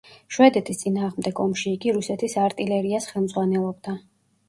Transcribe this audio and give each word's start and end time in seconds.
შვედეთის 0.37 0.79
წინააღმდეგ 0.83 1.43
ომში 1.45 1.75
იგი 1.77 1.95
რუსეთის 1.99 2.39
არტილერიას 2.49 3.13
ხელმძღვანელობდა. 3.15 3.99